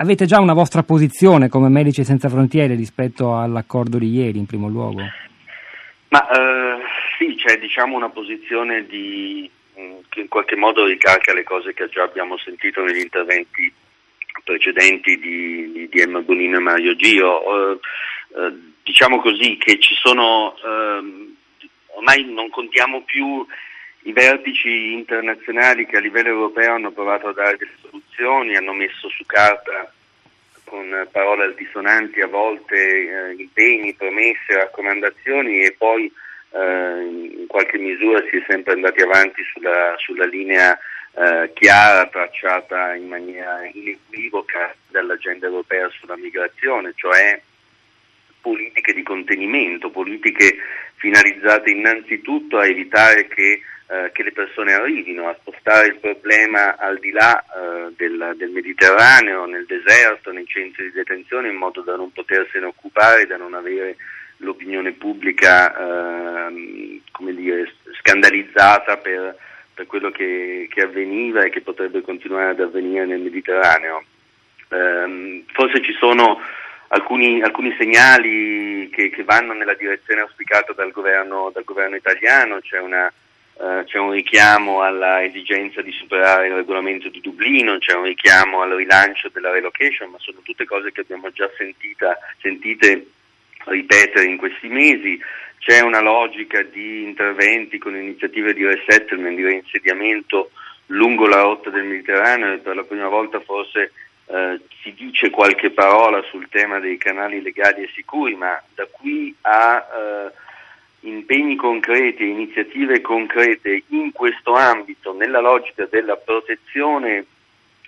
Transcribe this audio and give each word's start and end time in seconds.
avete 0.00 0.24
già 0.24 0.40
una 0.40 0.54
vostra 0.54 0.82
posizione 0.82 1.48
come 1.48 1.68
Medici 1.68 2.04
Senza 2.04 2.28
Frontiere 2.28 2.74
rispetto 2.74 3.36
all'accordo 3.36 3.98
di 3.98 4.10
ieri 4.10 4.38
in 4.38 4.46
primo 4.46 4.68
luogo? 4.68 5.02
Ma 6.08 6.28
eh, 6.28 6.80
sì, 7.18 7.34
c'è 7.36 7.58
diciamo 7.58 7.96
una 7.96 8.08
posizione 8.08 8.86
di, 8.86 9.48
mm, 9.78 9.98
che 10.08 10.20
in 10.20 10.28
qualche 10.28 10.56
modo 10.56 10.86
ricalca 10.86 11.34
le 11.34 11.44
cose 11.44 11.74
che 11.74 11.88
già 11.88 12.02
abbiamo 12.02 12.38
sentito 12.38 12.82
negli 12.82 13.00
interventi 13.00 13.72
precedenti 14.42 15.18
di, 15.18 15.70
di, 15.72 15.88
di 15.88 16.00
Emma 16.00 16.20
Bonino 16.20 16.56
e 16.56 16.60
Mario 16.60 16.96
Gio. 16.96 17.42
Eh, 17.42 17.78
eh, 18.36 18.52
diciamo 18.82 19.20
così 19.20 19.58
che 19.58 19.78
ci 19.78 19.94
sono, 19.94 20.56
ehm, 20.64 21.36
ormai 21.96 22.24
non 22.24 22.48
contiamo 22.48 23.02
più 23.02 23.46
i 24.04 24.12
vertici 24.12 24.94
internazionali 24.94 25.84
che 25.84 25.98
a 25.98 26.00
livello 26.00 26.28
europeo 26.28 26.74
hanno 26.74 26.90
provato 26.90 27.28
a 27.28 27.32
dare 27.34 27.58
delle 27.58 27.72
soluzioni, 27.82 27.99
hanno 28.26 28.72
messo 28.72 29.08
su 29.08 29.24
carta 29.26 29.92
con 30.64 31.08
parole 31.10 31.44
altisonanti 31.44 32.20
a 32.20 32.28
volte 32.28 32.76
eh, 32.76 33.34
impegni, 33.36 33.94
promesse, 33.94 34.56
raccomandazioni 34.56 35.64
e 35.64 35.74
poi 35.76 36.12
eh, 36.52 37.38
in 37.38 37.46
qualche 37.48 37.78
misura 37.78 38.22
si 38.30 38.36
è 38.36 38.44
sempre 38.46 38.74
andati 38.74 39.02
avanti 39.02 39.42
sulla, 39.52 39.94
sulla 39.98 40.26
linea 40.26 40.78
eh, 41.12 41.50
chiara, 41.54 42.06
tracciata 42.06 42.94
in 42.94 43.08
maniera 43.08 43.68
inequivoca 43.72 44.74
dall'agenda 44.88 45.46
europea 45.46 45.88
sulla 45.90 46.16
migrazione, 46.16 46.92
cioè 46.94 47.40
politiche 48.40 48.94
di 48.94 49.02
contenimento, 49.02 49.90
politiche 49.90 50.56
finalizzate 50.94 51.70
innanzitutto 51.70 52.58
a 52.58 52.66
evitare 52.66 53.26
che, 53.26 53.60
eh, 53.90 54.12
che 54.12 54.22
le 54.22 54.30
persone 54.30 54.72
arrivino, 54.72 55.28
a 55.28 55.36
spostare 55.40 55.88
il 55.88 55.96
problema 55.96 56.76
al 56.76 56.98
di 57.00 57.10
là 57.10 57.42
eh, 57.42 57.92
del, 57.96 58.34
del, 58.36 58.50
Mediterraneo, 58.50 59.46
nel 59.46 59.66
deserto, 59.66 60.30
nei 60.30 60.46
centri 60.46 60.84
di 60.84 60.92
detenzione, 60.92 61.48
in 61.48 61.56
modo 61.56 61.80
da 61.80 61.96
non 61.96 62.12
potersene 62.12 62.66
occupare, 62.66 63.26
da 63.26 63.36
non 63.36 63.54
avere 63.54 63.96
l'opinione 64.36 64.92
pubblica 64.92 66.48
eh, 66.48 67.00
dire, 67.34 67.72
scandalizzata 67.98 68.96
per, 68.98 69.36
per 69.74 69.86
quello 69.86 70.10
che, 70.10 70.68
che, 70.70 70.82
avveniva 70.82 71.42
e 71.42 71.50
che 71.50 71.60
potrebbe 71.60 72.00
continuare 72.00 72.50
ad 72.50 72.60
avvenire 72.60 73.06
nel 73.06 73.20
Mediterraneo. 73.20 74.04
Eh, 74.68 75.44
forse 75.52 75.82
ci 75.82 75.92
sono 75.94 76.40
alcuni, 76.88 77.42
alcuni 77.42 77.74
segnali 77.76 78.88
che, 78.90 79.10
che, 79.10 79.24
vanno 79.24 79.52
nella 79.52 79.74
direzione 79.74 80.20
auspicata 80.20 80.72
dal 80.74 80.92
governo, 80.92 81.50
dal 81.52 81.64
governo 81.64 81.96
italiano, 81.96 82.60
c'è, 82.60 82.78
una, 82.78 83.12
uh, 83.60 83.84
c'è, 83.84 83.98
un 83.98 84.12
richiamo 84.12 84.82
alla 84.82 85.22
esigenza 85.22 85.82
di 85.82 85.92
superare 85.92 86.48
il 86.48 86.54
regolamento 86.54 87.08
di 87.08 87.20
Dublino, 87.20 87.78
c'è 87.78 87.94
un 87.94 88.04
richiamo 88.04 88.62
al 88.62 88.74
rilancio 88.74 89.28
della 89.32 89.50
relocation, 89.50 90.10
ma 90.10 90.18
sono 90.18 90.38
tutte 90.42 90.64
cose 90.64 90.92
che 90.92 91.02
abbiamo 91.02 91.30
già 91.30 91.48
sentita, 91.56 92.18
sentite 92.40 93.06
ripetere 93.66 94.26
in 94.26 94.36
questi 94.36 94.68
mesi. 94.68 95.20
C'è 95.58 95.80
una 95.80 96.00
logica 96.00 96.62
di 96.62 97.02
interventi 97.02 97.78
con 97.78 97.94
iniziative 97.94 98.54
di 98.54 98.64
resettlement, 98.64 99.36
di 99.36 99.44
reinsediamento 99.44 100.50
lungo 100.86 101.26
la 101.26 101.40
rotta 101.42 101.70
del 101.70 101.84
Mediterraneo 101.84 102.54
e 102.54 102.58
per 102.58 102.74
la 102.74 102.82
prima 102.82 103.08
volta 103.08 103.40
forse 103.40 103.92
eh, 104.26 104.60
si 104.82 104.92
dice 104.94 105.30
qualche 105.30 105.70
parola 105.70 106.22
sul 106.22 106.48
tema 106.48 106.78
dei 106.78 106.96
canali 106.98 107.42
legali 107.42 107.82
e 107.82 107.90
sicuri, 107.94 108.34
ma 108.34 108.60
da 108.74 108.86
qui 108.90 109.34
a 109.42 109.76
eh, 109.76 110.32
impegni 111.00 111.56
concreti 111.56 112.22
e 112.22 112.26
iniziative 112.26 113.00
concrete 113.00 113.84
in 113.88 114.12
questo 114.12 114.54
ambito, 114.54 115.12
nella 115.12 115.40
logica 115.40 115.86
della 115.86 116.16
protezione, 116.16 117.24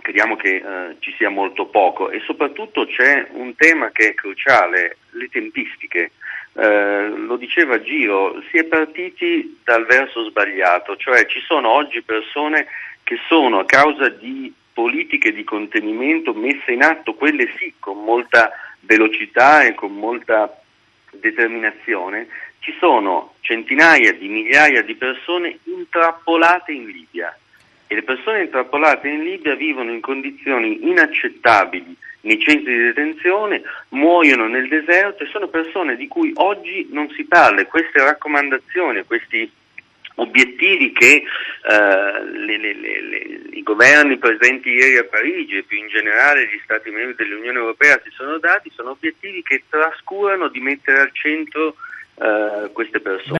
crediamo 0.00 0.36
che 0.36 0.56
eh, 0.56 0.96
ci 1.00 1.12
sia 1.16 1.30
molto 1.30 1.66
poco 1.66 2.10
e 2.10 2.20
soprattutto 2.20 2.86
c'è 2.86 3.28
un 3.32 3.54
tema 3.54 3.90
che 3.90 4.10
è 4.10 4.14
cruciale, 4.14 4.98
le 5.10 5.28
tempistiche. 5.28 6.12
Eh, 6.52 7.08
lo 7.08 7.36
diceva 7.36 7.80
Giro, 7.82 8.42
si 8.50 8.56
è 8.56 8.64
partiti 8.64 9.60
dal 9.62 9.84
verso 9.84 10.24
sbagliato, 10.24 10.96
cioè 10.96 11.26
ci 11.26 11.40
sono 11.40 11.68
oggi 11.70 12.02
persone 12.02 12.66
che 13.02 13.18
sono 13.28 13.60
a 13.60 13.66
causa 13.66 14.08
di 14.08 14.52
politiche 14.72 15.32
di 15.32 15.44
contenimento 15.44 16.34
messe 16.34 16.72
in 16.72 16.82
atto, 16.82 17.14
quelle 17.14 17.48
sì, 17.56 17.74
con 17.78 18.02
molta 18.02 18.50
velocità 18.80 19.64
e 19.64 19.74
con 19.74 19.94
molta 19.94 20.60
determinazione, 21.20 22.26
ci 22.60 22.74
sono 22.78 23.34
centinaia 23.40 24.12
di 24.12 24.28
migliaia 24.28 24.82
di 24.82 24.94
persone 24.94 25.58
intrappolate 25.64 26.72
in 26.72 26.86
Libia 26.86 27.36
e 27.86 27.94
le 27.94 28.02
persone 28.02 28.42
intrappolate 28.42 29.08
in 29.08 29.22
Libia 29.22 29.54
vivono 29.54 29.92
in 29.92 30.00
condizioni 30.00 30.88
inaccettabili 30.88 31.96
nei 32.22 32.40
centri 32.40 32.76
di 32.76 32.82
detenzione, 32.82 33.62
muoiono 33.90 34.48
nel 34.48 34.66
deserto 34.66 35.22
e 35.22 35.28
sono 35.28 35.46
persone 35.46 35.94
di 35.96 36.08
cui 36.08 36.32
oggi 36.34 36.88
non 36.90 37.08
si 37.10 37.24
parla. 37.24 37.64
Queste 37.66 38.02
raccomandazioni, 38.02 39.04
questi 39.04 39.48
obiettivi 40.16 40.92
che 40.92 41.22
eh, 41.22 42.24
le, 42.24 42.56
le, 42.58 42.74
le, 42.74 43.35
governi 43.66 44.16
presenti 44.16 44.68
ieri 44.68 44.96
a 44.96 45.04
Parigi 45.04 45.56
e 45.56 45.64
più 45.64 45.76
in 45.76 45.88
generale 45.88 46.46
gli 46.46 46.60
Stati 46.62 46.88
membri 46.90 47.16
dell'Unione 47.16 47.58
Europea 47.58 48.00
si 48.04 48.10
sono 48.10 48.38
dati 48.38 48.70
sono 48.72 48.90
obiettivi 48.90 49.42
che 49.42 49.64
trascurano 49.68 50.46
di 50.46 50.60
mettere 50.60 51.00
al 51.00 51.10
centro 51.12 51.74
eh, 52.14 52.70
queste 52.72 53.00
persone. 53.00 53.34